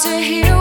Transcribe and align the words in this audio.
To 0.00 0.18
hear 0.18 0.59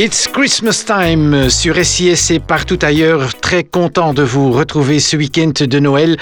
It's 0.00 0.28
Christmas 0.28 0.84
time 0.86 1.50
sur 1.50 1.74
SIS 1.84 2.30
et 2.30 2.38
partout 2.38 2.78
ailleurs. 2.82 3.34
Très 3.34 3.64
content 3.64 4.14
de 4.14 4.22
vous 4.22 4.52
retrouver 4.52 5.00
ce 5.00 5.16
week-end 5.16 5.50
de 5.58 5.78
Noël 5.80 6.16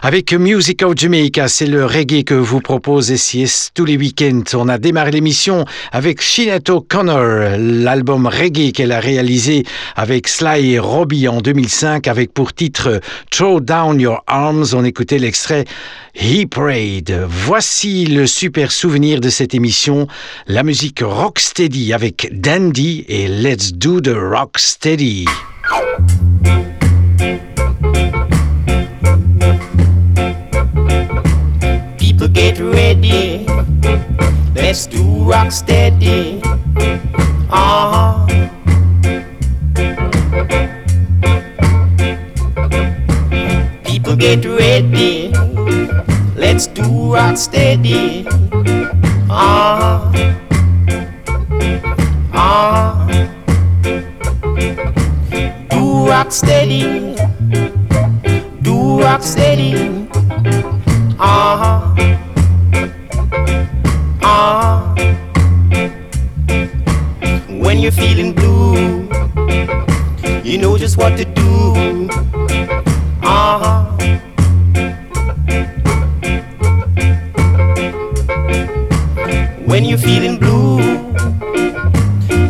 avec 0.00 0.32
Music 0.32 0.82
of 0.82 0.94
Jamaica. 0.96 1.46
C'est 1.46 1.66
le 1.66 1.84
reggae 1.84 2.24
que 2.24 2.32
vous 2.32 2.62
propose 2.62 3.14
SIS 3.14 3.68
tous 3.74 3.84
les 3.84 3.98
week-ends. 3.98 4.44
On 4.54 4.66
a 4.70 4.78
démarré 4.78 5.10
l'émission 5.10 5.66
avec 5.92 6.22
Sinead 6.22 6.70
O'Connor, 6.70 7.58
l'album 7.58 8.26
reggae 8.26 8.72
qu'elle 8.72 8.92
a 8.92 9.00
réalisé 9.00 9.64
avec 9.94 10.26
Sly 10.26 10.72
et 10.72 10.78
Robbie 10.78 11.28
en 11.28 11.42
2005 11.42 12.08
avec 12.08 12.32
pour 12.32 12.54
titre 12.54 12.98
Throw 13.30 13.60
Down 13.60 14.00
Your 14.00 14.24
Arms. 14.26 14.68
On 14.72 14.86
écoutait 14.86 15.18
l'extrait 15.18 15.66
He 16.14 16.46
Prayed. 16.46 17.14
Voici 17.28 18.06
le 18.06 18.26
super 18.26 18.72
souvenir 18.72 19.20
de 19.20 19.28
cette 19.28 19.54
émission, 19.54 20.08
la 20.46 20.62
musique 20.62 21.00
Rocksteady 21.04 21.92
avec 21.92 22.30
Dandy 22.32 23.04
et 23.06 23.17
Let's 23.26 23.72
Do 23.72 24.00
the 24.00 24.20
Rock 24.20 24.58
Steady. 24.58 25.26
People 31.98 32.28
get 32.28 32.60
ready. 32.60 33.44
Let's 34.54 34.86
do 34.86 35.02
rock 35.24 35.50
steady. 35.50 36.40
Uh 37.50 37.90
huh. 37.90 38.26
People 43.84 44.14
get 44.14 44.44
ready. 44.44 45.32
Let's 46.36 46.68
do 46.68 47.14
rock 47.14 47.36
steady. 47.36 48.28
Uh 49.28 50.47
Ah, 52.40 53.04
do 55.70 56.06
rock 56.06 56.30
steady, 56.30 57.16
do 58.62 59.02
rock 59.02 59.22
steady. 59.24 60.06
Ah, 61.18 61.92
ah. 64.22 64.94
When 67.48 67.80
you're 67.80 67.90
feeling 67.90 68.32
blue, 68.34 69.08
you 70.44 70.58
know 70.58 70.78
just 70.78 70.96
what 70.96 71.18
to 71.18 71.24
do. 71.24 72.08
Ah. 73.20 73.96
When 79.66 79.84
you're 79.84 79.98
feeling 79.98 80.38
blue 80.38 80.87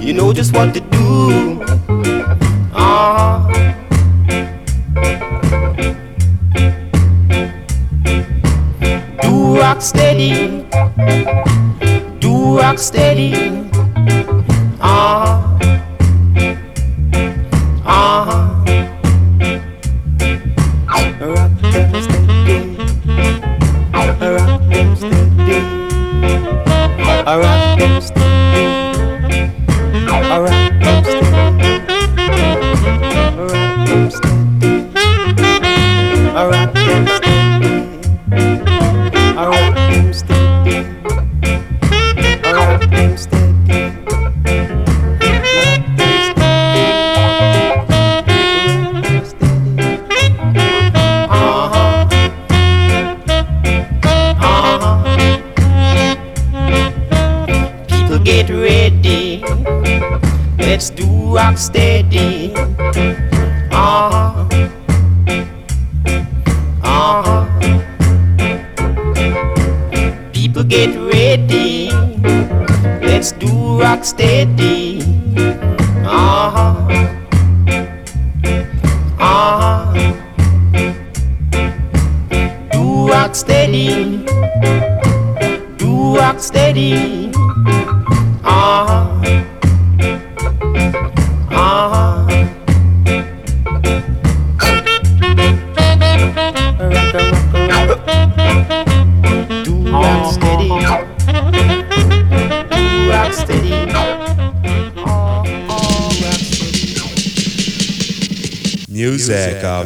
you 0.09 0.15
know 0.15 0.33
just 0.33 0.55
what 0.55 0.73
to 0.73 0.81
do. 0.81 1.61
Uh 2.73 3.13
huh. 3.19 3.45
Do 9.21 9.61
rock 9.61 9.83
steady. 9.83 10.65
Do 12.21 12.57
rock 12.57 12.79
steady. 12.79 13.68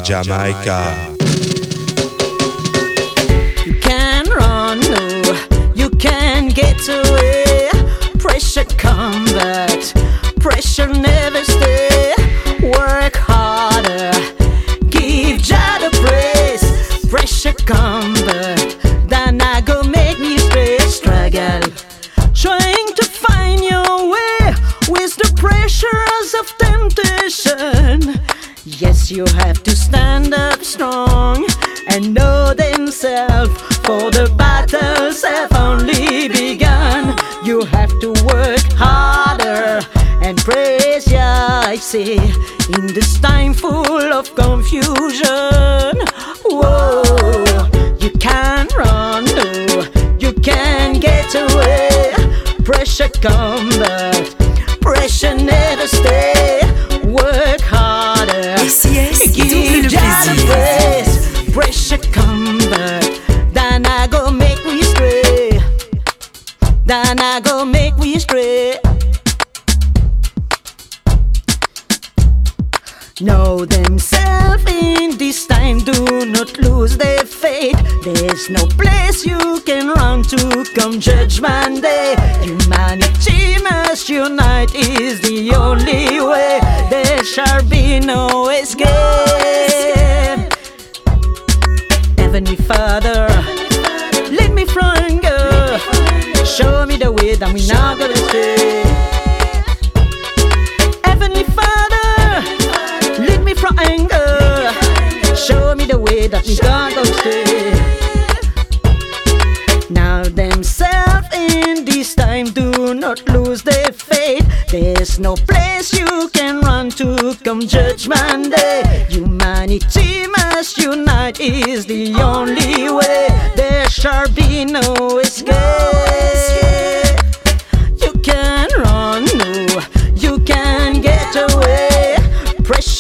Jamaica. 0.03 1.12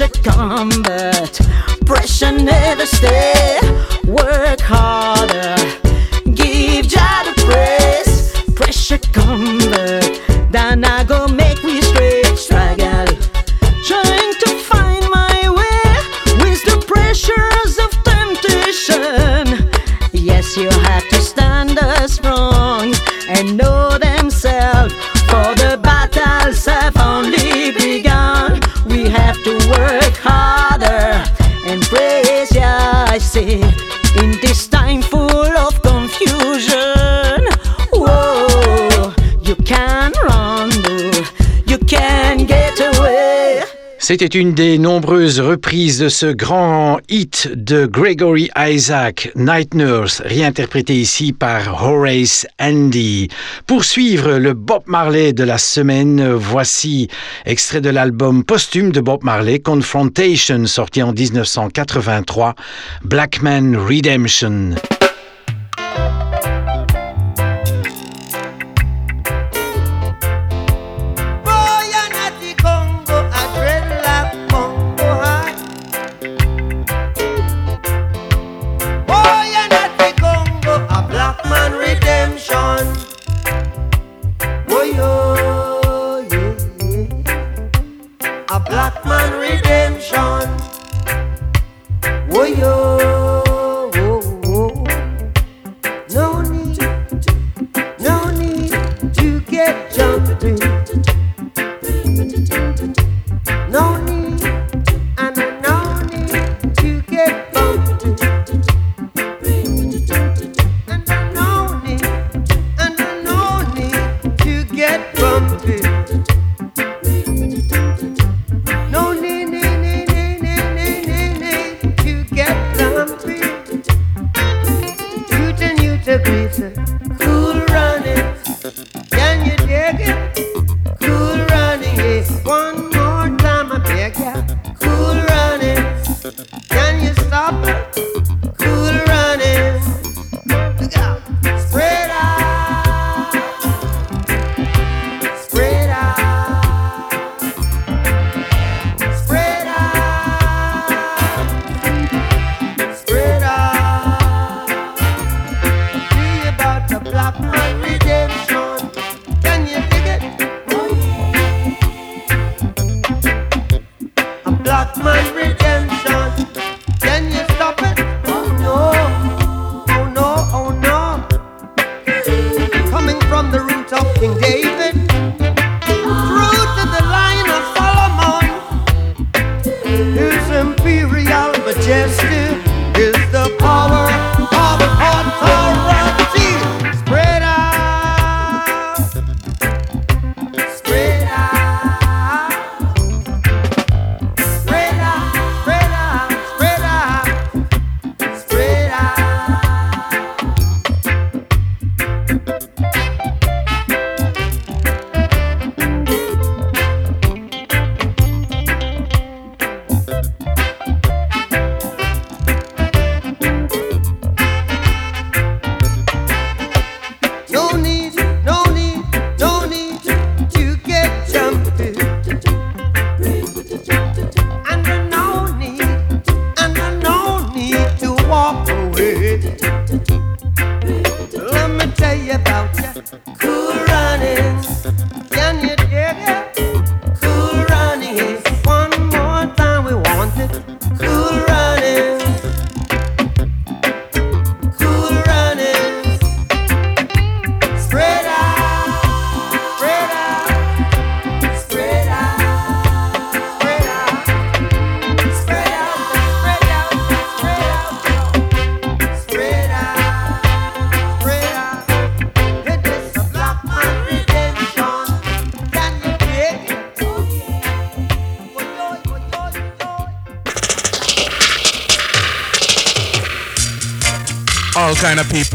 combat. 0.08 1.38
Pressure 1.86 2.32
never 2.32 2.86
stays. 2.86 3.41
C'était 44.12 44.38
une 44.38 44.52
des 44.52 44.76
nombreuses 44.76 45.40
reprises 45.40 45.98
de 45.98 46.10
ce 46.10 46.26
grand 46.26 46.98
hit 47.08 47.48
de 47.54 47.86
Gregory 47.86 48.50
Isaac, 48.58 49.30
Night 49.36 49.72
Nurse, 49.72 50.20
réinterprété 50.26 50.96
ici 50.96 51.32
par 51.32 51.82
Horace 51.82 52.46
Andy. 52.60 53.28
Pour 53.66 53.86
suivre 53.86 54.32
le 54.32 54.52
Bob 54.52 54.82
Marley 54.84 55.32
de 55.32 55.44
la 55.44 55.56
semaine, 55.56 56.30
voici 56.30 57.08
extrait 57.46 57.80
de 57.80 57.88
l'album 57.88 58.44
posthume 58.44 58.92
de 58.92 59.00
Bob 59.00 59.24
Marley, 59.24 59.60
Confrontation, 59.60 60.66
sorti 60.66 61.02
en 61.02 61.14
1983, 61.14 62.54
Blackman 63.04 63.78
Redemption. 63.78 64.74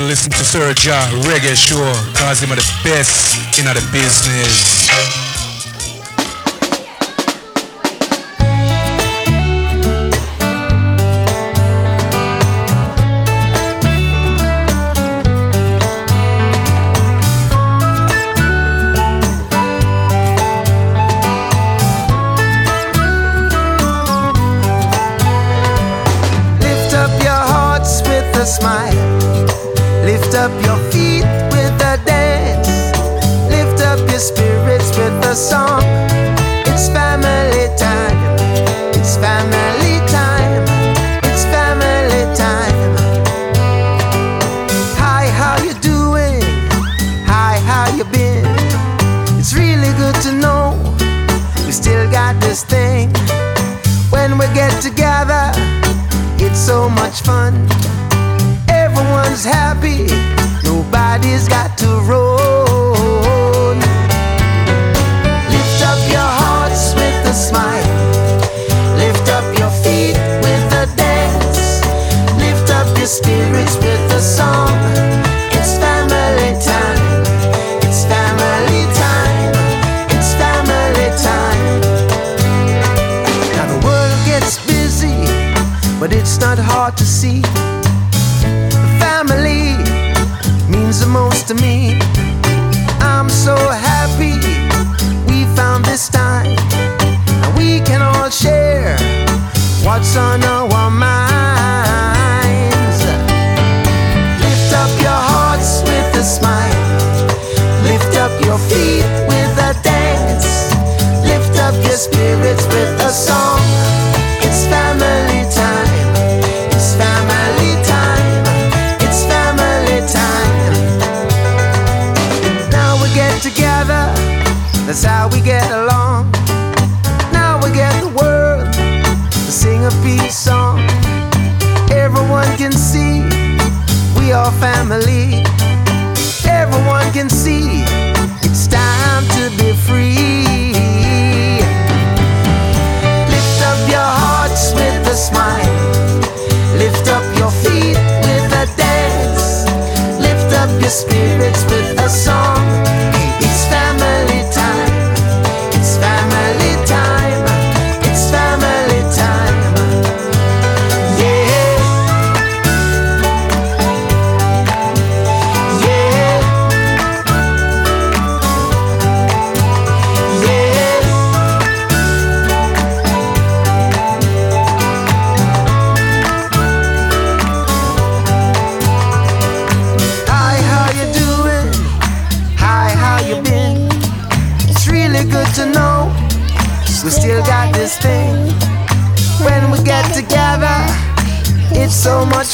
Listen 0.08 0.32
to 0.32 0.46
Sir 0.46 0.74
Jah 0.74 1.10
Reggae 1.28 1.54
Show 1.54 1.92
cause 2.18 2.40
him 2.40 2.52
are 2.52 2.56
the 2.56 2.80
best 2.84 3.60
in 3.60 3.66
the 3.66 3.74
business. 3.92 5.26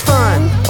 fun. 0.01 0.62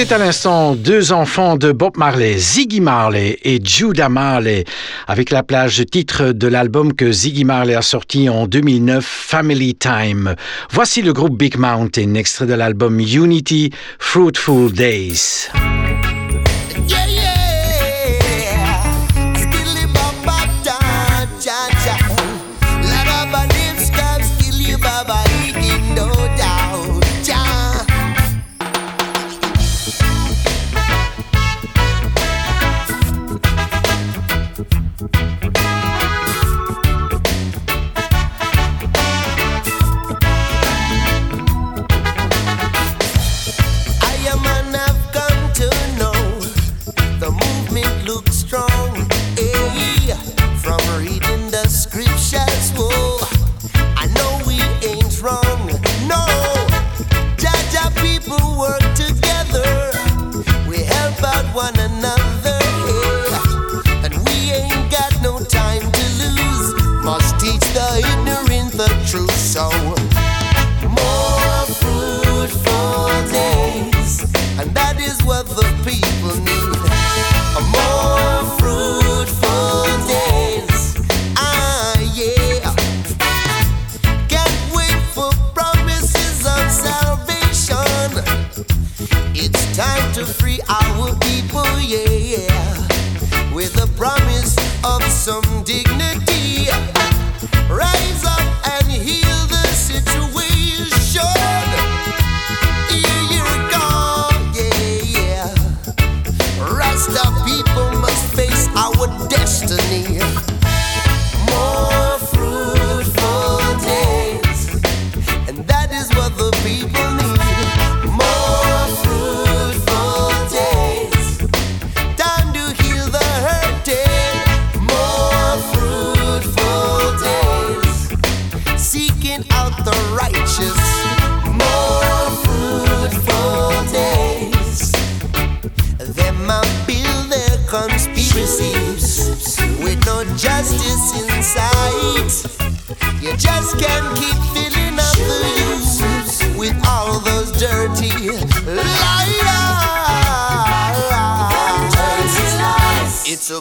C'était 0.00 0.14
à 0.14 0.18
l'instant 0.18 0.74
deux 0.74 1.12
enfants 1.12 1.58
de 1.58 1.72
Bob 1.72 1.98
Marley, 1.98 2.38
Ziggy 2.38 2.80
Marley 2.80 3.38
et 3.42 3.60
Judah 3.62 4.08
Marley, 4.08 4.64
avec 5.06 5.28
la 5.28 5.42
plage 5.42 5.84
titre 5.90 6.32
de 6.32 6.48
l'album 6.48 6.94
que 6.94 7.12
Ziggy 7.12 7.44
Marley 7.44 7.74
a 7.74 7.82
sorti 7.82 8.30
en 8.30 8.46
2009, 8.46 9.04
Family 9.04 9.74
Time. 9.74 10.36
Voici 10.70 11.02
le 11.02 11.12
groupe 11.12 11.36
Big 11.36 11.58
Mountain, 11.58 12.14
extrait 12.14 12.46
de 12.46 12.54
l'album 12.54 12.98
Unity, 12.98 13.74
Fruitful 13.98 14.72
Days. 14.72 15.50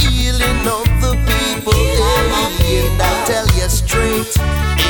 healing 0.00 0.62
of 0.66 0.86
the 1.02 1.14
people. 1.26 1.74
And 1.74 3.02
I 3.02 3.24
tell 3.26 3.46
you 3.58 3.68
straight, 3.68 4.32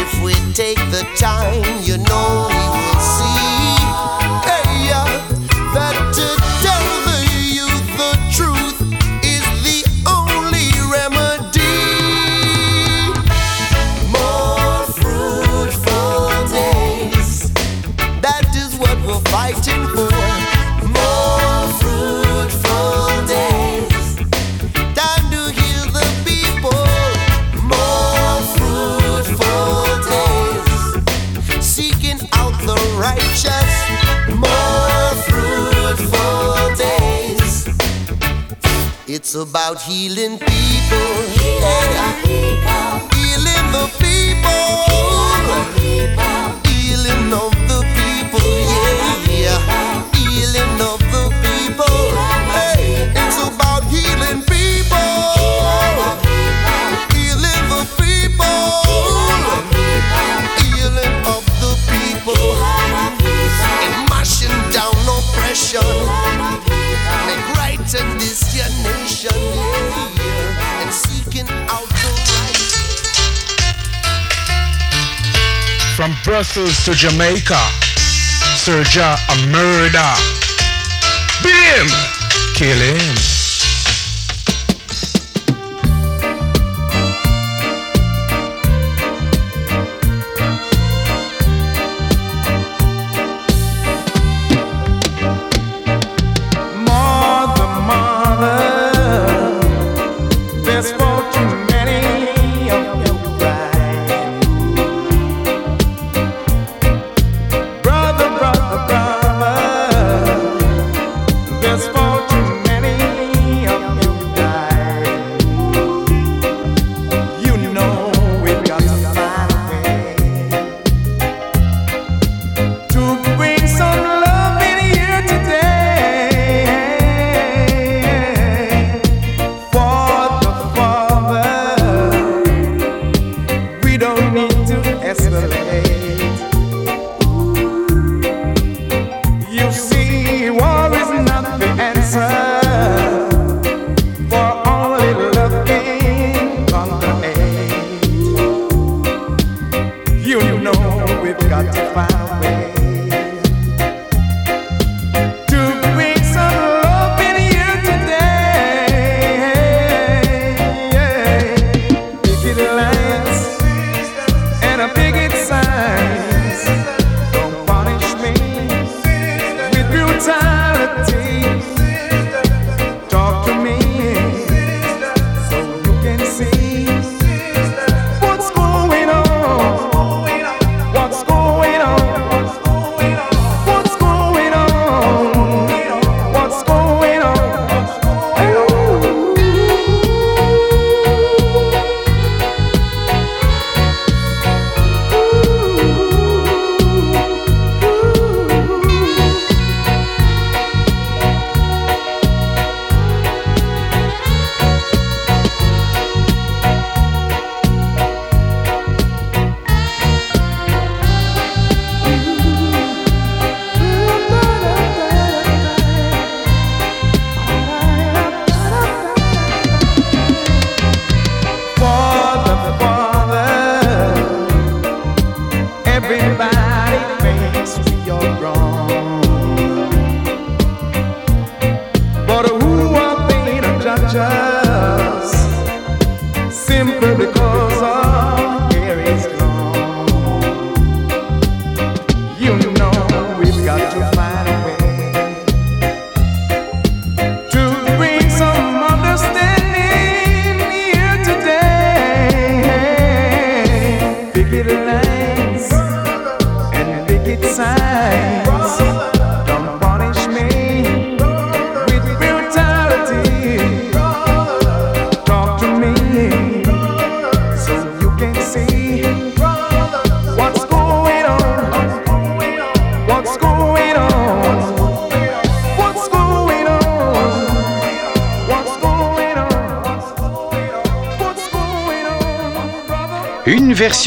if 0.00 0.22
we 0.22 0.34
take 0.52 0.78
the 0.90 1.06
time, 1.16 1.82
you 1.82 1.96
know 1.98 2.48
we 2.50 2.62
will 2.76 3.00
see. 3.00 4.17
about 39.38 39.80
healing 39.80 40.38
people. 40.38 40.48
Healing 41.36 41.92
the 41.94 42.08
people. 42.22 42.88
Healing 43.14 43.68
the 43.72 43.84
people. 43.98 44.60
Healing 44.90 45.46
the 45.48 45.60
people. 45.76 46.38
Healing 46.66 47.30
the 47.30 47.57
From 76.08 76.16
Brussels 76.24 76.86
to 76.86 76.92
Jamaica, 76.92 77.60
Serja 78.56 79.18
a 79.28 79.52
murder. 79.52 80.14
Beat 81.42 81.52
him, 81.52 81.86
kill 82.54 82.78
him. 82.78 83.37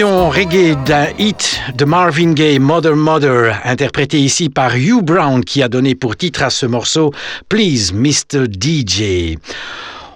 Version 0.02 0.30
reggae 0.32 0.76
d'un 0.84 1.08
hit 1.20 1.62
de 1.76 1.86
Marvin 1.86 2.34
Gaye, 2.34 2.58
Mother 2.58 2.96
Mother, 2.96 3.62
interprété 3.64 4.18
ici 4.18 4.50
par 4.50 4.76
Hugh 4.76 5.04
Brown, 5.04 5.46
qui 5.46 5.62
a 5.62 5.70
donné 5.70 5.94
pour 5.94 6.16
titre 6.16 6.42
à 6.42 6.50
ce 6.50 6.66
morceau 6.66 7.14
Please 7.50 7.94
Mr. 7.94 8.46
DJ. 8.50 9.38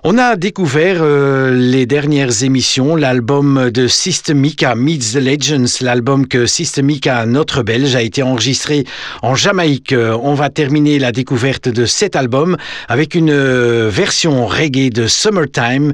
On 0.04 0.18
a 0.18 0.38
découvert 0.38 0.98
euh, 1.02 1.52
les 1.52 1.86
dernières 1.86 2.44
émissions 2.44 2.96
l'album 2.96 3.70
de 3.70 3.88
Systemica 3.88 4.74
Meets 4.74 5.14
the 5.14 5.22
Legends, 5.22 5.82
l'album 5.82 6.28
que 6.28 6.48
Systemica, 6.48 7.24
notre 7.28 7.62
belge, 7.62 7.96
a 7.96 8.02
été 8.02 8.24
enregistré 8.24 8.86
en 9.22 9.36
Jamaïque. 9.36 9.94
Euh, 9.94 10.18
on 10.24 10.34
va 10.34 10.50
terminer 10.50 10.98
la 10.98 11.12
découverte 11.12 11.70
de 11.70 11.86
cet 11.86 12.16
album 12.16 12.58
avec 12.88 13.14
une 13.14 13.30
euh, 13.30 13.90
version 13.92 14.48
reggae 14.48 14.90
de 14.90 15.06
Summertime 15.06 15.94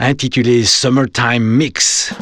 intitulée 0.00 0.64
Summertime 0.64 1.44
Mix. 1.44 2.14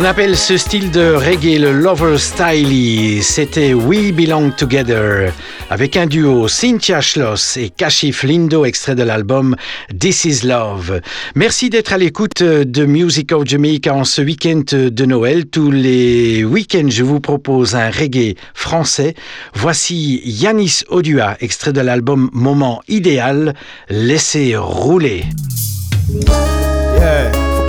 On 0.00 0.04
appelle 0.04 0.36
ce 0.36 0.56
style 0.56 0.92
de 0.92 1.12
reggae 1.12 1.58
le 1.58 1.72
lover 1.72 2.18
style. 2.18 3.20
C'était 3.20 3.74
We 3.74 4.12
Belong 4.12 4.52
Together 4.56 5.32
avec 5.70 5.96
un 5.96 6.06
duo 6.06 6.46
Cynthia 6.46 7.00
Schloss 7.00 7.56
et 7.56 7.70
Kashif 7.70 8.22
Lindo, 8.22 8.64
extrait 8.64 8.94
de 8.94 9.02
l'album 9.02 9.56
This 9.98 10.24
Is 10.24 10.46
Love. 10.46 11.00
Merci 11.34 11.68
d'être 11.68 11.92
à 11.92 11.98
l'écoute 11.98 12.44
de 12.44 12.84
Music 12.84 13.32
of 13.32 13.44
Jamaica 13.44 13.92
en 13.92 14.04
ce 14.04 14.22
week-end 14.22 14.62
de 14.70 15.04
Noël. 15.04 15.46
Tous 15.46 15.72
les 15.72 16.44
week-ends, 16.44 16.90
je 16.90 17.02
vous 17.02 17.18
propose 17.18 17.74
un 17.74 17.90
reggae 17.90 18.36
français. 18.54 19.14
Voici 19.52 20.22
Yanis 20.24 20.82
Odua, 20.90 21.36
extrait 21.40 21.72
de 21.72 21.80
l'album 21.80 22.30
Moment 22.32 22.82
idéal. 22.86 23.52
Laissez 23.90 24.54
rouler. 24.56 25.24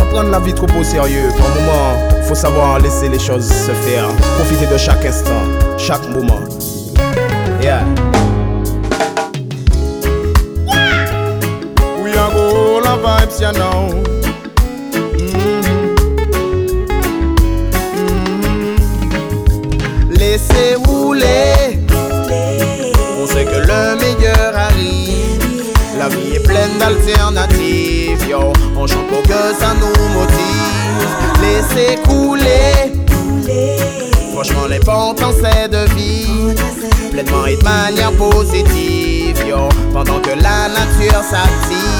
Prendre 0.09 0.29
la 0.29 0.39
vie 0.39 0.53
trop 0.53 0.67
au 0.79 0.83
sérieux. 0.83 1.29
Par 1.37 1.49
moment, 1.49 2.23
faut 2.23 2.35
savoir 2.35 2.79
laisser 2.79 3.09
les 3.09 3.19
choses 3.19 3.47
se 3.47 3.71
faire. 3.71 4.07
Profiter 4.37 4.65
de 4.65 4.77
chaque 4.77 5.05
instant, 5.05 5.43
chaque 5.77 6.07
moment. 6.09 6.41
Yeah. 7.61 7.83
We 12.03 12.15
are 12.17 12.31
go 12.31 12.81
la 12.83 12.95
vibes, 12.97 13.41
you 13.41 13.51
know. 13.53 13.89
Laissez 20.09 20.75
rouler. 20.85 21.79
On 23.21 23.27
sait 23.27 23.45
que 23.45 23.59
le 23.67 23.95
meilleur 23.99 23.99
arrive. 23.99 24.08
La 26.09 26.15
vie 26.15 26.35
est 26.35 26.39
pleine 26.39 26.77
d'alternatives, 26.79 28.27
yo. 28.27 28.53
On 28.75 28.87
chante 28.87 29.07
pour 29.07 29.21
que 29.23 29.53
ça 29.59 29.73
nous 29.79 30.03
motive. 30.13 31.07
Laissez 31.41 31.97
couler. 32.03 32.93
Franchement, 34.33 34.67
l'important 34.67 35.31
c'est 35.39 35.67
de 35.69 35.85
vivre 35.95 36.53
pleinement 37.11 37.45
et 37.45 37.57
de 37.57 37.63
manière 37.63 38.11
positive, 38.13 39.37
yo. 39.47 39.69
Pendant 39.93 40.19
que 40.19 40.29
la 40.29 40.69
nature 40.69 41.21
s'active. 41.23 41.98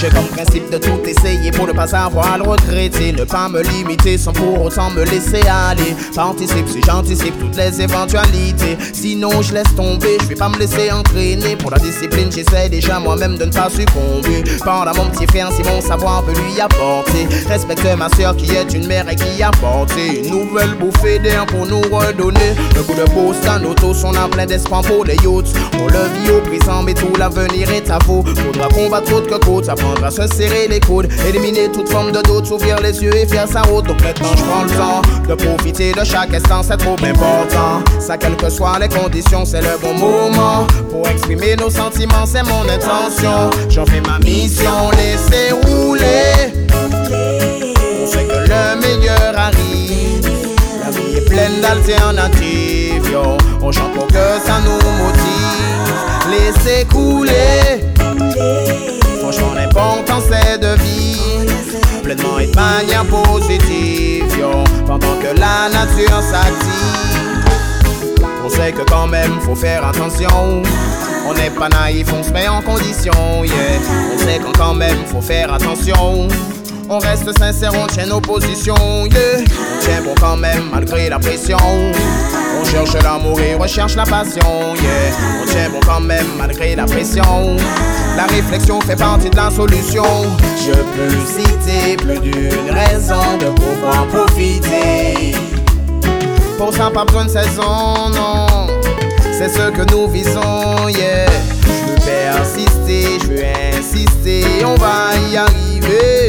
J'ai 0.00 0.10
comme 0.10 0.28
principe 0.28 0.70
de 0.70 0.78
tout 0.78 1.00
essayer 1.04 1.50
pour 1.50 1.66
ne 1.66 1.72
pas 1.72 1.92
avoir 1.96 2.38
le 2.38 2.44
regretter. 2.44 3.10
Ne 3.10 3.24
pas 3.24 3.48
me 3.48 3.62
limiter 3.62 4.16
sans 4.16 4.32
pour 4.32 4.62
autant 4.66 4.90
me 4.90 5.02
laisser 5.04 5.42
aller. 5.48 5.96
Participe 6.14 6.68
si 6.68 6.80
j'anticipe 6.86 7.36
toutes 7.40 7.56
les 7.56 7.82
éventualités. 7.82 8.78
Sinon, 8.92 9.42
je 9.42 9.54
laisse 9.54 9.74
tomber, 9.74 10.16
je 10.20 10.26
vais 10.26 10.36
pas 10.36 10.50
me 10.50 10.56
laisser 10.56 10.92
entraîner. 10.92 11.56
Pour 11.56 11.72
la 11.72 11.78
discipline, 11.78 12.30
j'essaie 12.30 12.68
déjà 12.68 13.00
moi-même 13.00 13.36
de 13.38 13.46
ne 13.46 13.50
pas 13.50 13.68
succomber. 13.70 14.44
Pendant 14.64 14.94
mon 14.94 15.10
petit 15.10 15.26
frère, 15.26 15.50
si 15.50 15.64
mon 15.64 15.80
savoir 15.80 16.22
peut 16.22 16.32
lui 16.32 16.60
apporter. 16.60 17.26
Respecte 17.48 17.88
ma 17.98 18.08
soeur 18.10 18.36
qui 18.36 18.54
est 18.54 18.72
une 18.72 18.86
mère 18.86 19.08
et 19.10 19.16
qui 19.16 19.42
a 19.42 19.50
porté 19.50 20.22
une 20.22 20.30
nouvelle 20.30 20.74
bouffée 20.74 21.18
d'air 21.18 21.44
pour 21.46 21.66
nous 21.66 21.80
redonner. 21.80 22.54
Le 22.76 22.84
coup 22.84 22.94
de 22.94 23.04
pouce 23.10 23.44
à 23.48 23.58
nos 23.58 23.74
tous, 23.74 24.04
on 24.04 24.12
plein 24.28 24.46
d'espoir 24.46 24.82
pour 24.82 25.04
les 25.04 25.16
youths. 25.24 25.52
On 25.80 25.86
le 25.86 26.22
vit 26.22 26.30
au 26.30 26.40
présent, 26.40 26.84
mais 26.84 26.94
tout 26.94 27.12
l'avenir 27.18 27.68
est 27.70 27.90
à 27.90 27.98
vous. 28.06 28.22
Faudra 28.24 28.68
combattre 28.68 29.12
autre 29.12 29.38
que 29.38 29.44
côte, 29.44 29.68
à 30.04 30.10
se 30.10 30.26
serrer 30.26 30.68
les 30.68 30.80
coudes, 30.80 31.08
éliminer 31.26 31.70
toute 31.72 31.88
forme 31.88 32.12
de 32.12 32.20
doute, 32.22 32.46
s'ouvrir 32.46 32.80
les 32.80 33.02
yeux 33.02 33.14
et 33.14 33.26
faire 33.26 33.48
sa 33.48 33.62
route. 33.62 33.86
Donc 33.86 34.02
maintenant 34.02 34.30
je 34.36 34.42
prends 34.42 34.64
le 34.64 34.70
temps 34.70 35.02
de 35.28 35.34
profiter 35.34 35.92
de 35.92 36.04
chaque 36.04 36.32
instant, 36.34 36.62
c'est 36.62 36.76
trop 36.76 36.96
important. 37.02 37.82
Ça, 38.00 38.16
quelles 38.16 38.36
que 38.36 38.50
soient 38.50 38.78
les 38.78 38.88
conditions, 38.88 39.44
c'est 39.44 39.62
le 39.62 39.78
bon 39.80 39.94
moment 39.94 40.66
pour 40.90 41.06
exprimer 41.08 41.56
nos 41.56 41.70
sentiments, 41.70 42.26
c'est 42.26 42.42
mon 42.44 42.62
intention. 42.62 43.50
J'en 43.68 43.86
fais 43.86 44.00
ma 44.00 44.18
mission, 44.18 44.90
laissez 44.92 45.52
rouler. 45.52 46.52
On 48.02 48.06
sait 48.06 48.24
que 48.24 48.48
le 48.48 48.80
meilleur 48.80 49.38
arrive. 49.38 50.28
La 50.84 50.90
vie 50.90 51.16
est 51.16 51.28
pleine 51.28 51.60
d'alternatives. 51.60 53.16
On 53.60 53.72
chante 53.72 53.92
pour 53.92 54.06
que 54.06 54.38
ça 54.44 54.60
nous 54.64 54.80
motive. 55.02 55.48
Laissez 56.30 56.84
couler. 56.86 57.84
Franchement, 59.30 59.52
l'important 59.52 60.20
c'est 60.26 60.56
de 60.56 60.74
vivre 60.82 62.02
pleinement 62.02 62.38
et 62.38 62.46
de 62.46 62.56
manière 62.56 63.04
positive. 63.04 64.24
Pendant 64.86 65.18
que 65.20 65.38
la 65.38 65.68
nature 65.68 66.22
s'active. 66.22 67.44
On 68.42 68.48
sait 68.48 68.72
que 68.72 68.90
quand 68.90 69.06
même 69.06 69.38
faut 69.42 69.54
faire 69.54 69.86
attention. 69.86 70.62
On 71.28 71.34
n'est 71.34 71.50
pas 71.50 71.68
naïf, 71.68 72.06
on 72.10 72.22
se 72.22 72.30
met 72.30 72.48
en 72.48 72.62
condition, 72.62 73.44
yeah. 73.44 73.52
On 74.14 74.18
sait 74.18 74.38
qu'on 74.38 74.52
quand 74.52 74.72
même 74.72 75.04
faut 75.04 75.20
faire 75.20 75.52
attention. 75.52 76.28
On 76.90 76.98
reste 76.98 77.38
sincère, 77.38 77.72
on 77.74 77.86
tient 77.86 78.06
nos 78.06 78.20
positions, 78.20 78.74
yeah. 79.06 79.44
On 79.44 79.78
tient 79.80 80.00
bon 80.02 80.14
quand 80.18 80.36
même 80.36 80.70
malgré 80.72 81.10
la 81.10 81.18
pression. 81.18 81.58
On 81.60 82.64
cherche 82.64 82.94
l'amour 83.02 83.38
et 83.40 83.54
recherche 83.56 83.94
la 83.94 84.04
passion, 84.04 84.74
yeah. 84.74 85.42
On 85.42 85.46
tient 85.46 85.68
bon 85.68 85.80
quand 85.86 86.00
même 86.00 86.26
malgré 86.38 86.74
la 86.74 86.86
pression. 86.86 87.56
La 88.16 88.24
réflexion 88.24 88.80
fait 88.80 88.96
partie 88.96 89.28
de 89.28 89.36
la 89.36 89.50
solution. 89.50 90.02
Je 90.56 90.72
peux 90.72 91.26
citer 91.26 91.96
plus 91.96 92.20
d'une 92.20 92.70
raison 92.70 93.36
de 93.38 93.50
pouvoir 93.50 94.06
profiter. 94.06 95.34
Pour 96.56 96.72
ça, 96.72 96.90
pas 96.90 97.04
besoin 97.04 97.26
de 97.26 97.30
saison, 97.30 98.08
non. 98.14 98.66
C'est 99.32 99.50
ce 99.50 99.70
que 99.70 99.82
nous 99.92 100.08
visons, 100.08 100.88
yeah. 100.88 101.26
Je 101.62 101.92
veux 101.92 102.00
persister, 102.06 103.18
je 103.20 103.26
veux 103.26 103.44
insister, 103.76 104.64
on 104.64 104.74
va 104.76 105.10
y 105.30 105.36
arriver. 105.36 106.27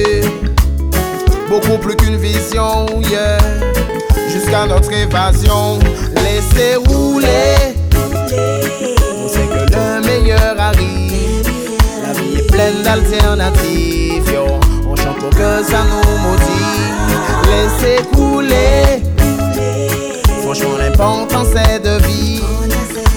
Beaucoup 1.49 1.77
plus 1.79 1.95
qu'une 1.95 2.17
vision, 2.17 2.85
yeah. 3.09 3.39
Jusqu'à 4.31 4.67
notre 4.67 4.91
évasion, 4.93 5.79
laissez 6.15 6.75
rouler. 6.75 7.75
On 9.23 9.27
sait 9.27 9.47
que 9.47 9.73
le 9.73 10.05
meilleur 10.05 10.59
arrive. 10.59 11.49
La 12.05 12.13
vie 12.13 12.37
est 12.37 12.51
pleine 12.51 12.83
d'alternatives. 12.83 14.31
On 14.87 14.95
chante 14.95 15.17
pour 15.17 15.31
que 15.31 15.63
ça 15.63 15.83
nous 15.89 16.17
motive. 16.29 17.07
Laissez 17.49 18.03
couler. 18.13 19.03
Franchement, 20.43 20.77
l'important 20.77 21.45
c'est 21.51 21.79
de 21.79 21.97
vivre 22.05 22.47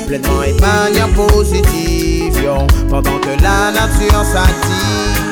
pleinement 0.07 0.43
et 0.43 0.53
de 0.53 0.61
manière 0.61 1.09
positive. 1.11 2.43
Pendant 2.89 3.19
que 3.19 3.43
la 3.43 3.73
nature 3.73 4.25
s'active. 4.25 5.32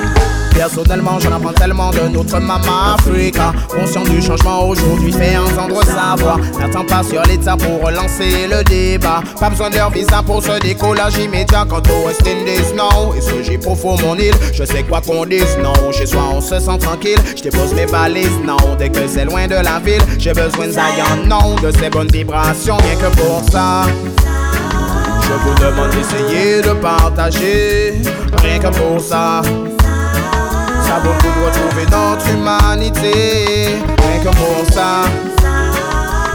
Personnellement, 0.60 1.18
j'en 1.18 1.32
apprends 1.32 1.54
tellement 1.54 1.90
de 1.90 2.06
notre 2.08 2.38
maman 2.38 2.92
Africa. 2.94 3.50
Conscient 3.66 4.02
du 4.02 4.20
changement 4.20 4.68
aujourd'hui, 4.68 5.10
fait 5.10 5.34
entendre 5.38 5.82
sa 5.86 6.22
voix. 6.22 6.36
N'attends 6.58 6.84
pas 6.84 7.02
sur 7.02 7.22
l'état 7.22 7.56
pour 7.56 7.82
relancer 7.82 8.46
le 8.46 8.62
débat. 8.64 9.22
Pas 9.40 9.48
besoin 9.48 9.70
de 9.70 9.76
leur 9.76 9.88
visa 9.88 10.22
pour 10.22 10.42
ce 10.42 10.60
décollage 10.60 11.16
immédiat. 11.16 11.64
Quant 11.66 11.78
au 11.78 12.06
West 12.06 12.20
Indies, 12.26 12.74
non. 12.76 13.14
Et 13.14 13.22
ce 13.22 13.42
j'ai 13.42 13.56
profond 13.56 13.96
mon 14.02 14.16
île, 14.16 14.34
je 14.52 14.64
sais 14.64 14.82
quoi 14.82 15.00
qu'on 15.00 15.24
dise, 15.24 15.56
non. 15.62 15.92
Chez 15.92 16.04
soi, 16.04 16.24
on 16.34 16.42
se 16.42 16.60
sent 16.60 16.78
tranquille. 16.78 17.18
Je 17.34 17.42
dépose 17.42 17.72
mes 17.72 17.86
valises, 17.86 18.28
non. 18.44 18.58
Dès 18.78 18.90
que 18.90 19.08
c'est 19.08 19.24
loin 19.24 19.46
de 19.46 19.54
la 19.54 19.78
ville, 19.78 20.02
j'ai 20.18 20.34
besoin 20.34 20.66
de 20.66 20.72
Zion, 20.72 21.24
non. 21.24 21.56
De 21.62 21.72
ces 21.72 21.88
bonnes 21.88 22.12
vibrations, 22.12 22.76
rien 22.76 22.96
que 22.96 23.16
pour 23.16 23.42
ça. 23.50 23.84
Je 25.22 25.32
vous 25.32 25.54
demande 25.54 25.90
d'essayer 25.92 26.60
de 26.60 26.74
partager, 26.74 28.02
rien 28.42 28.58
que 28.58 28.68
pour 28.76 29.00
ça. 29.00 29.40
Ça 30.90 30.98
vaut 30.98 31.12
le 31.12 31.18
coup 31.18 31.28
de 31.28 31.44
retrouver 31.46 31.86
notre 31.86 32.28
humanité, 32.28 33.78
rien 34.02 34.18
que 34.24 34.36
pour 34.36 34.74
ça. 34.74 35.04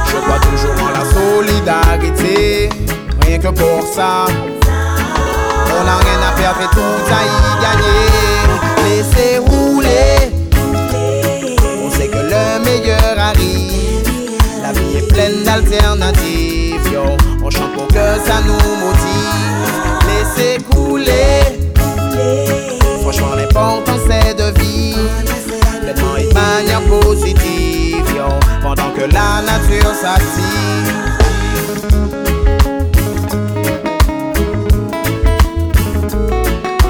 Je 0.06 0.16
crois 0.16 0.40
toujours 0.40 0.76
en 0.82 0.92
la 0.98 1.04
solidarité, 1.04 2.70
rien 3.26 3.38
que 3.38 3.50
pour 3.50 3.86
ça. 3.94 4.28
On 5.78 5.84
n'a 5.84 5.98
rien 5.98 6.20
à 6.26 6.32
perdre 6.40 6.62
et 6.62 6.72
tout 6.74 7.04
à 7.12 7.22
y 7.26 7.38
gagner. 7.66 8.08
Laissez 8.86 9.40
rouler, 9.40 10.32
on 11.84 11.92
sait 11.92 12.08
que 12.08 12.16
le 12.16 12.64
meilleur 12.64 13.20
arrive. 13.20 14.08
La 14.64 14.72
vie 14.72 15.00
est 15.00 15.08
pleine 15.14 15.44
d'alternatives. 15.44 16.98
On 17.44 17.50
chante 17.50 17.74
pour 17.74 17.88
que 17.88 17.94
ça 18.26 18.40
nous 18.48 18.54
motive. 18.86 19.74
Laissez 20.08 20.64
couler. 20.72 21.60
Franchement, 23.02 23.36
l'important 23.36 24.00
c'est 24.08 24.34
de 24.34 24.45
Nature 29.42 29.94
s'active. 29.94 30.94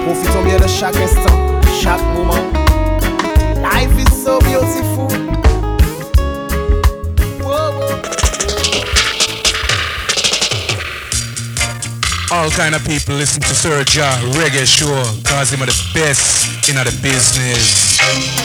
Profitons 0.03 0.43
bien 0.43 0.59
de 0.59 0.67
chaque 0.67 0.95
instant, 0.97 1.61
chaque 1.81 2.03
moment. 2.13 2.45
Life 3.63 3.97
is 3.97 4.23
so 4.23 4.39
beautiful. 4.41 5.07
All 12.31 12.51
kind 12.51 12.75
of 12.75 12.85
people 12.85 13.15
listen 13.15 13.41
to 13.41 13.55
Sir 13.55 13.83
Ja 13.87 14.15
Reggae 14.33 14.67
Show 14.67 15.03
cause 15.23 15.51
him 15.51 15.63
are 15.63 15.65
the 15.65 15.91
best 15.95 16.69
in 16.69 16.75
the 16.75 16.91
business. 17.01 18.44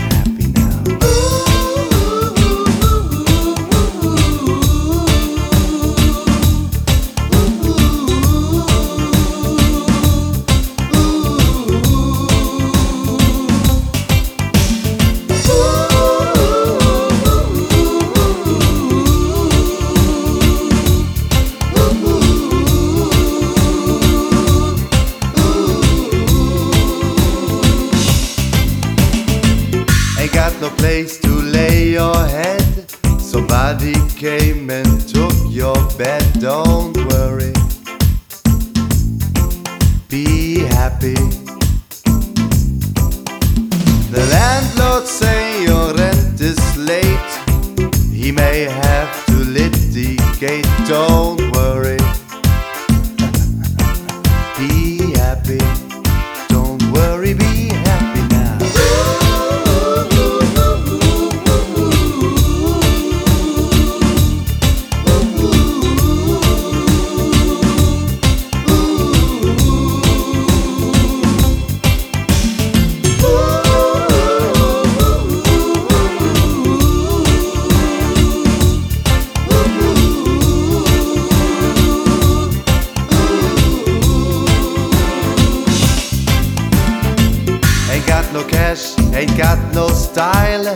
style, 90.21 90.67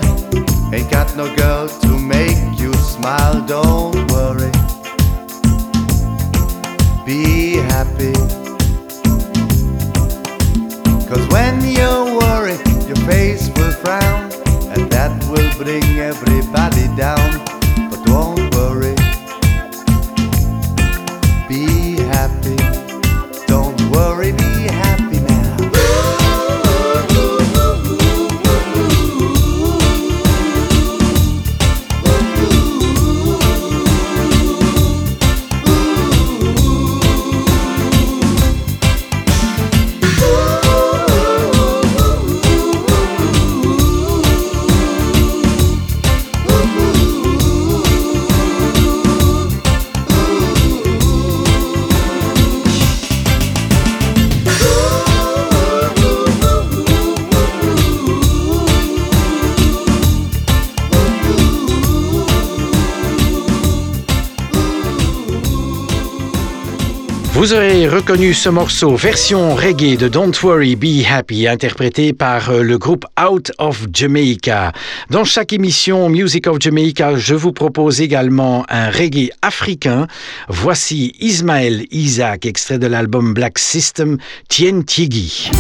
ain't 0.74 0.90
got 0.90 1.16
no 1.16 1.26
girl 1.36 1.45
reconnu 68.16 68.34
ce 68.34 68.48
morceau, 68.48 68.96
version 68.96 69.56
reggae 69.56 69.98
de 69.98 70.08
Don't 70.08 70.32
Worry, 70.42 70.78
Be 70.78 71.06
Happy, 71.06 71.50
interprété 71.50 72.14
par 72.14 72.50
euh, 72.50 72.62
le 72.62 72.78
groupe 72.78 73.06
Out 73.22 73.52
of 73.58 73.88
Jamaica. 73.92 74.72
Dans 75.10 75.26
chaque 75.26 75.52
émission 75.52 76.08
Music 76.08 76.48
of 76.48 76.62
Jamaica, 76.62 77.18
je 77.18 77.36
vous 77.36 77.52
propose 77.52 78.00
également 78.00 78.66
un 78.70 78.90
reggae 78.90 79.32
africain. 79.42 80.08
Voici 80.48 81.14
Ismaël 81.20 81.88
Isaac, 81.92 82.46
extrait 82.46 82.80
de 82.80 82.88
l'album 82.88 83.34
Black 83.34 83.60
System, 83.60 84.18
Tien 84.48 84.82
Tiegi. 84.84 85.52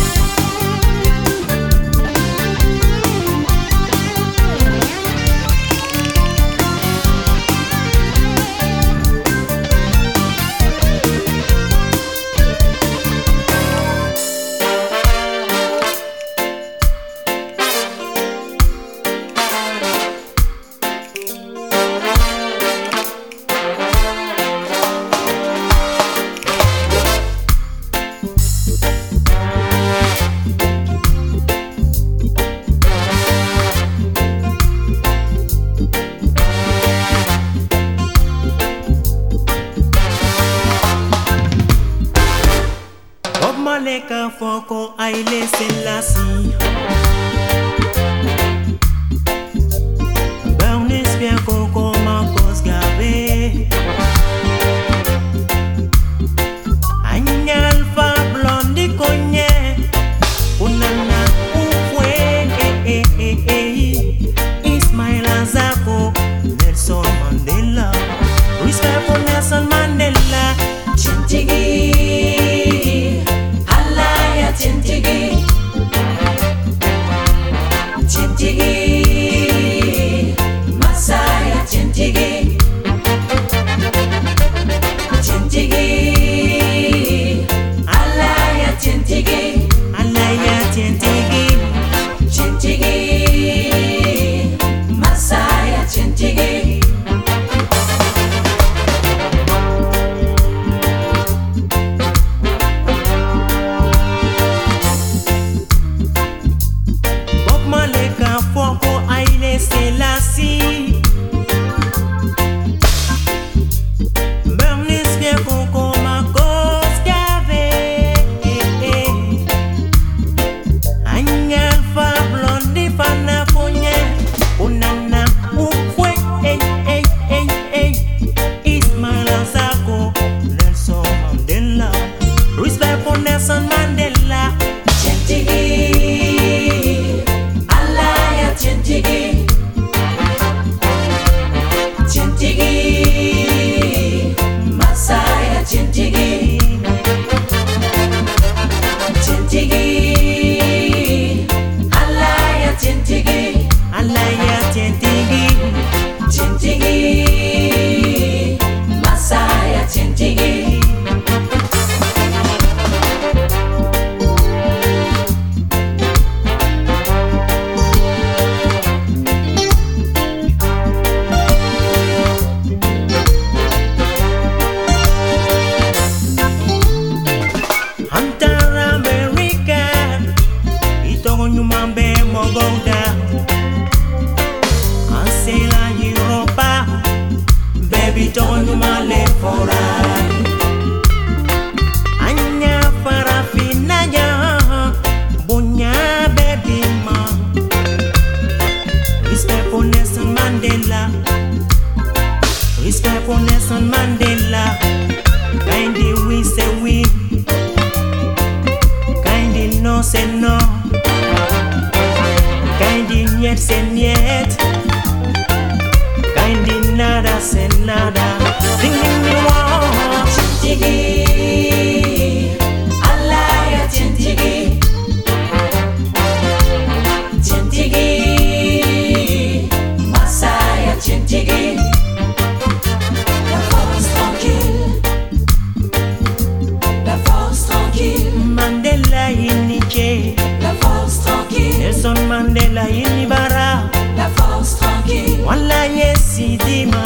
sidima. 246.36 247.04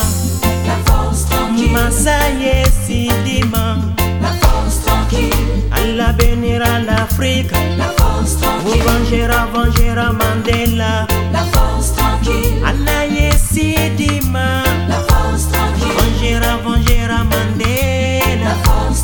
La 0.65 0.77
force 0.85 1.25
tranquille. 1.25 2.65
Sidima. 2.85 3.77
La 4.21 4.31
force 4.41 4.81
tranquille. 4.85 5.33
Allah 5.71 6.13
bénira 6.13 6.79
l'Afrique. 6.79 7.51
La 7.77 7.91
force 7.97 8.37
tranquille. 8.37 8.81
Vous 8.81 8.87
vengera, 8.87 9.45
vengera 9.53 10.11
Mandela. 10.13 11.05
La 11.31 11.43
force 11.53 11.93
tranquille. 11.95 12.55
Allah 12.65 13.05
ye 13.05 13.31
sidima. 13.37 14.63
La 14.87 14.99
force 15.09 15.47
tranquille. 15.51 15.93
Vengera, 15.97 16.57
vengera 16.65 17.23
Mandela. 17.23 18.49
La 18.49 18.55
force 18.63 19.03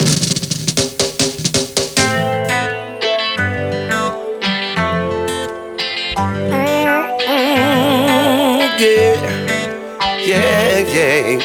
yeah. 10.93 11.40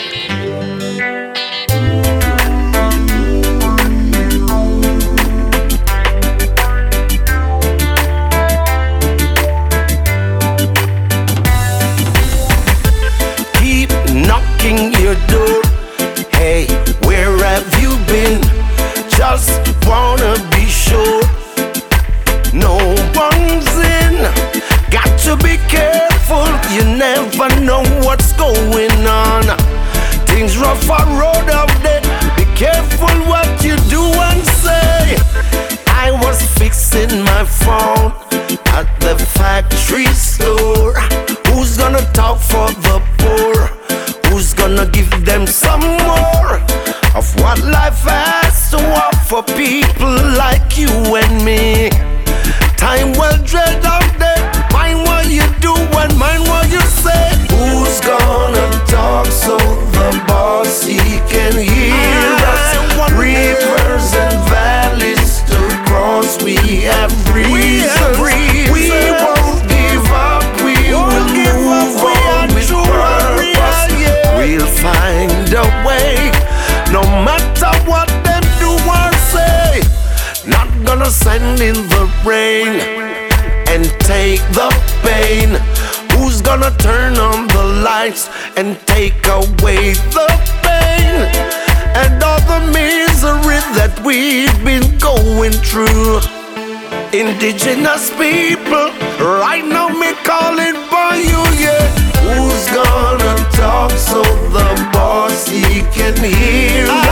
indigenous 97.37 98.09
people. 98.13 98.89
Right 99.21 99.63
now, 99.63 99.89
me 99.89 100.15
calling 100.25 100.77
for 100.89 101.11
you, 101.21 101.43
yeah. 101.61 101.85
Who's 102.25 102.67
gonna 102.71 103.37
talk 103.53 103.91
so 103.91 104.23
the 104.23 104.91
boss 104.93 105.47
he 105.47 105.83
can 105.93 106.17
hear? 106.17 107.06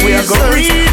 we 0.00 0.14
are 0.14 0.26
going. 0.26 0.64
to 0.64 0.91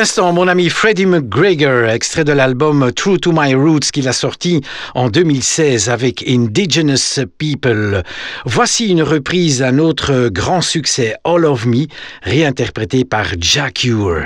l'instant, 0.00 0.32
mon 0.32 0.48
ami 0.48 0.70
Freddie 0.70 1.04
McGregor, 1.04 1.90
extrait 1.90 2.24
de 2.24 2.32
l'album 2.32 2.90
True 2.90 3.18
to 3.18 3.32
My 3.34 3.54
Roots 3.54 3.90
qu'il 3.92 4.08
a 4.08 4.14
sorti 4.14 4.62
en 4.94 5.10
2016 5.10 5.90
avec 5.90 6.24
Indigenous 6.26 7.26
People. 7.36 8.02
Voici 8.46 8.88
une 8.88 9.02
reprise 9.02 9.58
d'un 9.58 9.78
autre 9.78 10.30
grand 10.32 10.62
succès, 10.62 11.16
All 11.24 11.44
of 11.44 11.66
Me, 11.66 11.84
réinterprété 12.22 13.04
par 13.04 13.26
Jack 13.38 13.84
Ure. 13.84 14.24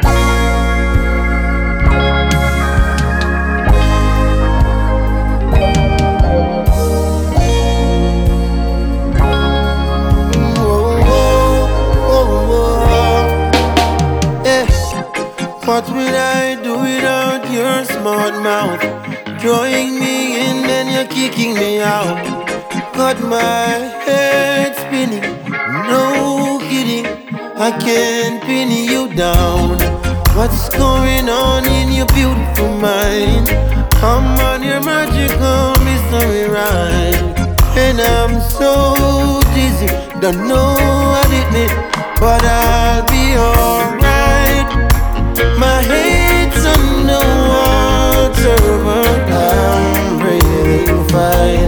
What 15.75 15.91
would 15.91 16.14
I 16.14 16.55
do 16.62 16.79
without 16.79 17.51
your 17.51 17.85
smart 17.85 18.35
mouth? 18.45 18.79
Drawing 19.41 19.99
me 19.99 20.39
in, 20.47 20.62
then 20.62 20.87
you're 20.87 21.11
kicking 21.12 21.55
me 21.55 21.81
out. 21.81 22.22
Got 22.95 23.20
my 23.22 23.83
head 24.07 24.77
spinning, 24.77 25.27
no 25.91 26.61
kidding. 26.62 27.07
I 27.59 27.72
can't 27.87 28.41
pin 28.45 28.70
you 28.70 29.12
down. 29.16 29.81
What's 30.37 30.68
going 30.68 31.29
on 31.29 31.66
in 31.66 31.91
your 31.91 32.07
beautiful 32.14 32.70
mind? 32.79 33.51
I'm 33.99 34.39
on 34.47 34.62
your 34.62 34.81
magical 34.81 35.75
mystery 35.83 36.47
ride. 36.55 37.18
And 37.75 37.99
I'm 38.01 38.41
so 38.41 39.43
dizzy, 39.57 39.89
don't 40.20 40.47
know 40.47 40.77
what 41.11 41.29
it 41.41 41.49
means, 41.53 41.75
but 42.20 42.45
I'll 42.45 43.03
be 43.09 43.37
alright. 43.37 44.03
fight. 51.15 51.64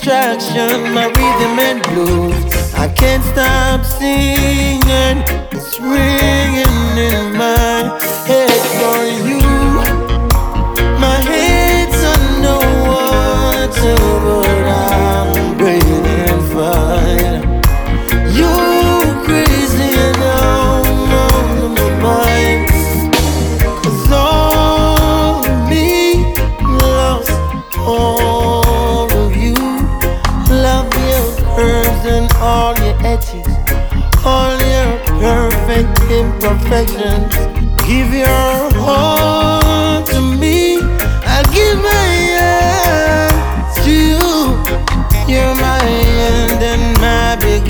Distraction, 0.00 0.94
my 0.94 1.06
rhythm 1.06 1.58
and 1.58 1.82
blues. 1.82 2.74
I 2.74 2.88
can't 2.88 3.22
stop 3.22 3.84
singing, 3.84 4.69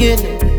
beginning. 0.00 0.49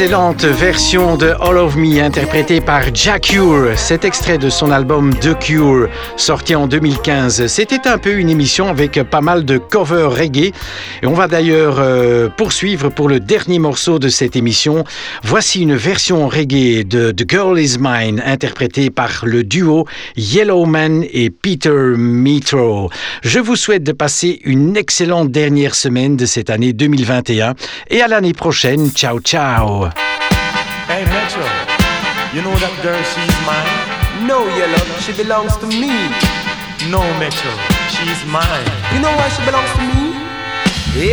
Excellente 0.00 0.46
version 0.46 1.18
de 1.18 1.34
All 1.42 1.58
of 1.58 1.76
Me 1.76 2.00
interprétée 2.00 2.62
par 2.62 2.84
Jack 2.94 3.24
Cure. 3.24 3.76
Cet 3.76 4.06
extrait 4.06 4.38
de 4.38 4.48
son 4.48 4.70
album 4.70 5.14
The 5.14 5.38
Cure, 5.38 5.90
sorti 6.16 6.54
en 6.54 6.66
2015. 6.66 7.46
C'était 7.48 7.86
un 7.86 7.98
peu 7.98 8.14
une 8.14 8.30
émission 8.30 8.68
avec 8.68 9.02
pas 9.02 9.20
mal 9.20 9.44
de 9.44 9.58
covers 9.58 10.10
reggae. 10.10 10.54
Et 11.02 11.06
on 11.06 11.12
va 11.12 11.28
d'ailleurs 11.28 11.76
euh, 11.80 12.30
poursuivre 12.30 12.88
pour 12.88 13.10
le 13.10 13.20
dernier 13.20 13.58
morceau 13.58 13.98
de 13.98 14.08
cette 14.08 14.36
émission. 14.36 14.84
Voici 15.22 15.60
une 15.60 15.76
version 15.76 16.28
reggae 16.28 16.82
de 16.82 17.10
The 17.10 17.30
Girl 17.30 17.60
Is 17.60 17.76
Mine 17.78 18.22
interprétée 18.24 18.88
par 18.88 19.24
le 19.26 19.44
duo 19.44 19.86
Yellowman 20.16 21.04
et 21.12 21.28
Peter 21.28 21.92
Metro. 21.98 22.88
Je 23.22 23.38
vous 23.38 23.54
souhaite 23.54 23.82
de 23.82 23.92
passer 23.92 24.40
une 24.44 24.78
excellente 24.78 25.30
dernière 25.30 25.74
semaine 25.74 26.16
de 26.16 26.24
cette 26.24 26.48
année 26.48 26.72
2021 26.72 27.54
et 27.90 28.00
à 28.00 28.08
l'année 28.08 28.32
prochaine. 28.32 28.88
Ciao 28.92 29.20
ciao. 29.20 29.89
Hey 30.90 31.04
Metro, 31.04 31.46
you 32.34 32.42
know 32.42 32.50
that 32.58 32.74
girl, 32.82 32.98
she's 33.14 33.38
mine? 33.46 34.26
No, 34.26 34.42
Yellow, 34.58 34.82
she 34.98 35.14
belongs 35.14 35.54
to 35.62 35.70
me. 35.70 35.94
No, 36.90 36.98
Metro, 37.22 37.54
she's 37.94 38.18
mine. 38.26 38.66
You 38.90 38.98
know 38.98 39.14
why 39.14 39.30
she 39.30 39.38
belongs 39.46 39.70
to 39.78 39.86
me? 39.86 40.18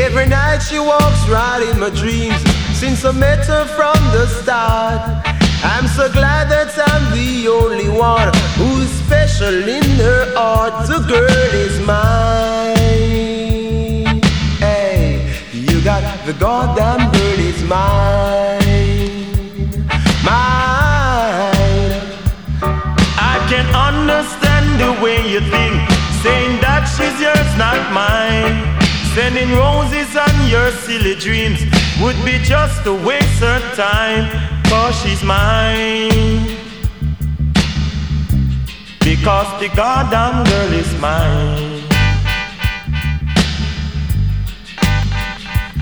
Every 0.01 0.25
night 0.25 0.65
she 0.65 0.81
walks 0.81 1.29
right 1.29 1.61
in 1.61 1.77
my 1.77 1.93
dreams 1.93 2.41
since 2.73 3.05
I 3.05 3.11
met 3.13 3.45
her 3.45 3.69
from 3.77 3.93
the 4.09 4.25
start. 4.41 5.21
I'm 5.61 5.85
so 5.85 6.09
glad 6.11 6.49
that 6.49 6.73
I'm 6.73 7.13
the 7.13 7.45
only 7.45 7.87
one 7.87 8.33
who's 8.57 8.89
special 9.05 9.61
in 9.61 9.85
her 10.01 10.33
heart. 10.33 10.89
The 10.89 11.05
girl 11.05 11.53
is 11.53 11.77
mine. 11.85 12.81
Hey, 14.57 15.21
you 15.53 15.83
got 15.83 16.01
the 16.25 16.33
goddamn 16.33 17.11
girl 17.13 17.39
is 17.45 17.61
mine. 17.61 17.77
Mine. 17.77 18.46
sweet 25.39 25.51
thing, 25.51 25.73
saying 26.23 26.61
that 26.61 26.85
she's 26.85 27.19
yours, 27.21 27.51
not 27.57 27.79
mine. 27.93 28.57
Sending 29.13 29.49
roses 29.57 30.15
on 30.15 30.49
your 30.49 30.71
silly 30.71 31.15
dreams 31.15 31.61
would 32.01 32.15
be 32.25 32.37
just 32.43 32.85
a 32.85 32.93
waste 32.93 33.43
of 33.43 33.61
time, 33.75 34.29
cause 34.65 34.95
she's 35.01 35.23
mine. 35.23 36.09
Because 38.99 39.49
the 39.59 39.69
goddamn 39.75 40.43
girl 40.45 40.73
is 40.73 40.91
mine. 40.99 41.83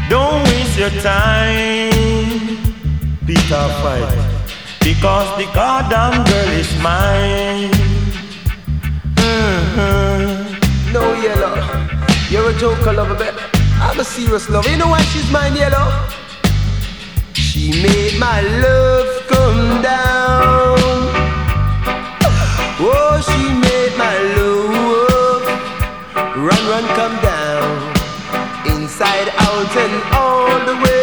Don't 0.09 0.43
waste 0.43 0.77
your 0.77 0.91
time, 1.01 1.91
Peter 3.25 3.67
Fight. 3.81 4.15
Because 4.81 5.27
the 5.37 5.51
goddamn 5.53 6.23
girl 6.25 6.51
is 6.59 6.71
mine. 6.81 7.84
Mm-hmm. 9.35 10.93
No 10.93 11.03
yellow, 11.21 11.55
you're 12.29 12.49
a 12.51 12.53
joker 12.57 12.93
lover, 12.93 13.15
baby. 13.15 13.37
I'm 13.83 13.99
a 13.99 14.03
serious 14.05 14.49
lover. 14.49 14.69
You 14.69 14.77
know 14.77 14.87
why 14.87 15.01
she's 15.11 15.29
mine, 15.29 15.55
yellow? 15.55 15.87
She 17.33 17.71
made 17.83 18.17
my 18.17 18.39
love 18.63 19.27
come 19.27 19.81
down. 19.81 20.77
Oh, 22.79 23.15
she 23.27 23.43
made 23.67 23.93
my 23.97 24.15
love 24.37 25.43
run, 26.47 26.61
run, 26.71 26.85
come 26.99 27.15
down. 27.21 27.67
Inside 28.73 29.29
out 29.47 29.73
and 29.83 29.95
all 30.13 30.55
the 30.69 30.75
way 30.83 30.94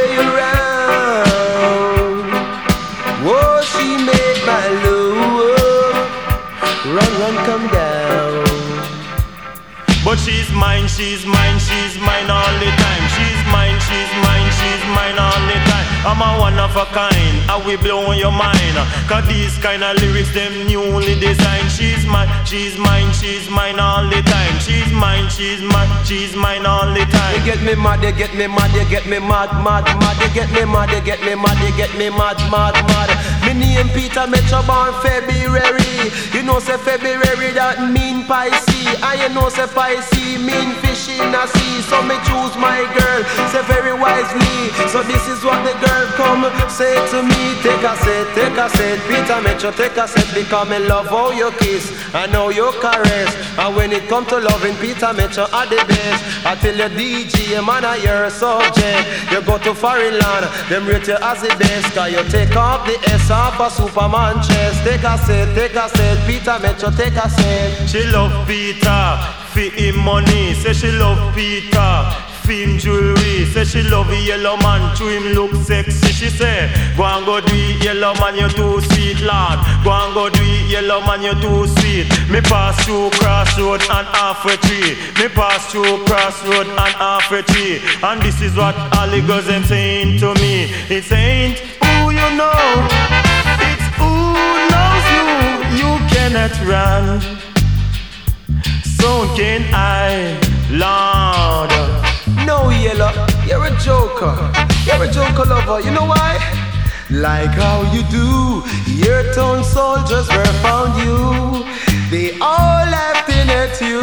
mine, 10.63 10.87
she's 10.87 11.27
mine, 11.27 11.59
she's 11.59 11.99
mine 11.99 12.31
all 12.31 12.55
the 12.63 12.71
time. 12.79 13.05
She's 13.19 13.43
mine, 13.51 13.79
she's 13.83 14.13
mine, 14.23 14.49
she's 14.59 14.83
mine 14.95 15.19
all 15.19 15.43
the 15.51 15.59
time. 15.67 15.87
I'm 16.07 16.23
a 16.23 16.31
one 16.39 16.59
of 16.59 16.75
a 16.79 16.87
kind, 16.95 17.37
I 17.51 17.59
will 17.67 17.79
blow 17.83 18.13
your 18.13 18.31
mind. 18.31 18.77
Cause 19.11 19.27
these 19.27 19.59
kind 19.59 19.83
of 19.83 19.99
lyrics, 19.99 20.31
them 20.33 20.55
newly 20.71 21.19
designed. 21.19 21.71
She's 21.71 22.07
mine, 22.07 22.31
she's 22.47 22.79
mine, 22.79 23.11
she's 23.13 23.51
mine 23.51 23.79
all 23.79 24.07
the 24.07 24.23
time. 24.23 24.55
She's 24.63 24.91
mine, 24.95 25.27
she's 25.31 25.63
mine, 25.63 25.91
she's 26.07 26.35
mine 26.35 26.65
all 26.65 26.87
the 26.95 27.05
time. 27.11 27.33
You 27.35 27.43
get 27.45 27.61
me 27.67 27.75
mad, 27.75 28.03
you 28.07 28.13
get 28.13 28.35
me 28.35 28.47
mad, 28.47 28.71
you 28.75 28.87
get 28.89 29.07
me 29.07 29.19
mad, 29.19 29.51
mad, 29.67 29.87
mad. 29.99 30.17
You 30.23 30.31
get 30.35 30.51
me 30.55 30.65
mad, 30.65 30.91
you 30.95 31.03
get 31.03 31.21
me 31.27 31.35
mad, 31.35 31.59
you 31.67 31.75
get 31.77 31.93
me 31.99 32.09
mad, 32.11 32.39
mad, 32.55 32.79
mad. 32.91 33.11
Me 33.47 33.53
name 33.59 33.91
Peter 33.91 34.27
Metro 34.27 34.63
born 34.63 34.95
February. 35.03 36.11
You 36.35 36.43
know 36.47 36.59
say 36.59 36.79
February 36.79 37.51
that 37.59 37.91
mean 37.95 38.27
Pisces. 38.27 38.72
And 38.87 39.21
you 39.21 39.29
know 39.29 39.49
say 39.49 39.67
Pisces 39.67 40.39
mean 40.39 40.75
in 41.21 41.33
the 41.33 41.47
sea. 41.47 41.83
So 41.89 42.01
me 42.03 42.17
choose 42.25 42.55
my 42.57 42.85
girl, 42.97 43.21
say 43.53 43.63
very 43.69 43.93
wisely. 43.93 44.73
So 44.89 45.03
this 45.03 45.29
is 45.29 45.45
what 45.45 45.61
the 45.65 45.75
girl 45.85 46.05
come 46.17 46.45
say 46.71 46.95
to 47.13 47.23
me. 47.23 47.43
Take 47.63 47.85
a 47.85 47.95
set, 47.97 48.27
take 48.35 48.57
a 48.57 48.69
set. 48.71 48.99
Peter 49.09 49.41
Metro, 49.43 49.71
take 49.73 49.97
a 49.97 50.07
set. 50.09 50.29
Because 50.35 50.69
me 50.69 50.79
love 50.79 51.09
how 51.09 51.31
you 51.31 51.51
kiss. 51.59 51.93
I 52.15 52.27
know 52.27 52.49
your 52.51 52.73
caress. 52.81 53.31
And 53.59 53.77
when 53.77 53.93
it 53.93 54.09
come 54.09 54.27
to 54.27 54.39
loving 54.39 54.77
Peter 54.77 55.13
Metro 55.13 55.45
are 55.53 55.67
the 55.67 55.77
best. 55.89 56.47
I 56.47 56.55
tell 56.57 56.77
you 56.77 56.89
DJ, 56.97 57.65
man, 57.65 57.85
I 57.85 57.97
your 57.97 58.31
subject. 58.31 59.07
You 59.31 59.43
go 59.43 59.59
to 59.59 59.75
foreign 59.75 60.19
land, 60.19 60.47
them 60.69 60.87
rate 60.87 61.07
you 61.07 61.17
as 61.21 61.43
the 61.43 61.49
best. 61.59 61.95
Cause 61.95 62.13
you 62.13 62.23
take 62.31 62.57
off 62.57 62.87
the 62.87 62.97
S 63.11 63.31
off 63.31 63.61
a 63.61 63.71
Superman 63.71 64.37
chest. 64.43 64.83
Take 64.85 65.05
a 65.05 65.17
set, 65.19 65.55
take 65.55 65.75
a 65.75 65.89
set. 65.89 66.27
Peter 66.27 66.59
Metro, 66.61 66.91
take 66.91 67.17
a 67.17 67.29
set. 67.29 67.89
She 67.89 68.05
love 68.07 68.47
Peter, 68.47 69.19
fi 69.53 69.69
him 69.71 69.99
money. 69.99 70.55
Say 70.55 70.73
she 70.73 70.91
love 70.91 71.35
Peter, 71.35 71.93
fi 72.45 72.79
jewelry. 72.79 73.45
Say 73.53 73.65
she 73.65 73.83
love 73.83 74.09
the 74.09 74.17
yellow 74.17 74.57
man, 74.57 74.97
to 74.97 75.05
him 75.07 75.35
look 75.35 75.55
sexy. 75.55 76.13
She 76.13 76.29
say, 76.29 76.71
go 76.97 77.05
and 77.05 77.25
go 77.27 77.41
do 77.41 77.53
it, 77.55 77.85
yellow 77.85 78.15
man, 78.15 78.37
you 78.37 78.49
too 78.49 78.81
sweet, 78.81 79.21
lad. 79.21 79.61
Go 79.85 79.93
and 79.93 80.15
go 80.15 80.31
do 80.31 80.41
it, 80.43 80.71
yellow 80.71 81.01
man, 81.01 81.23
you 81.23 81.35
too 81.41 81.67
sweet. 81.79 82.09
Me 82.31 82.41
pass 82.41 82.85
through 82.85 83.11
crossroad 83.21 83.83
and 83.83 84.07
halfway 84.17 84.57
tree. 84.57 84.97
Me 85.21 85.29
pass 85.29 85.71
through 85.71 86.05
crossroad 86.05 86.67
and 86.67 86.95
halfway 86.97 87.43
tree. 87.43 87.81
And 88.03 88.21
this 88.23 88.41
is 88.41 88.57
what 88.57 88.75
all 88.97 89.09
the 89.09 89.21
girls 89.21 89.47
them 89.47 89.65
saying 89.65 90.19
to 90.21 90.35
me. 90.41 90.73
It 90.89 91.11
ain't 91.13 91.59
who 91.59 92.11
you 92.11 92.29
know, 92.41 92.89
it's 93.69 93.87
who 94.01 94.13
knows 94.73 95.07
you. 95.13 95.29
You 95.81 95.91
cannot 96.09 96.53
run 96.65 97.52
sunken 99.03 99.63
eye, 99.75 100.39
Lord. 100.71 101.73
No 102.47 102.71
yellow, 102.71 103.11
you're 103.49 103.67
a 103.67 103.75
joker. 103.87 104.37
You're 104.87 105.03
a 105.07 105.11
joker 105.11 105.45
lover. 105.53 105.81
You 105.85 105.91
know 105.91 106.07
why? 106.07 106.33
Like 107.11 107.55
how 107.63 107.79
you 107.95 108.03
do, 108.19 108.63
your 109.05 109.23
torn 109.35 109.65
soldiers 109.65 110.29
were 110.35 110.55
found 110.65 110.93
you. 111.03 111.19
They 112.13 112.39
all 112.39 112.83
laughing 112.97 113.49
at 113.63 113.75
you, 113.89 114.03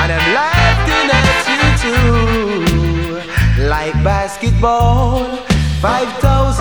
and 0.00 0.08
I'm 0.16 0.26
laughing 0.40 1.08
at 1.20 1.38
you 1.52 1.62
too. 1.84 3.64
Like 3.74 3.94
basketball, 4.04 5.24
five 5.80 6.10
thousand. 6.20 6.51